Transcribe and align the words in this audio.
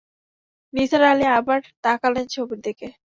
নিসার 0.73 1.03
আলি 1.03 1.25
আবার 1.39 1.59
তাকালেন 1.83 2.25
ছবির 2.27 2.59
দিকে। 2.65 2.87